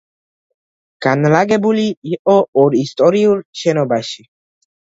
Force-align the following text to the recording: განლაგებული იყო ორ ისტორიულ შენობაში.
განლაგებული 1.05 1.85
იყო 2.13 2.39
ორ 2.63 2.79
ისტორიულ 2.81 3.47
შენობაში. 3.63 4.27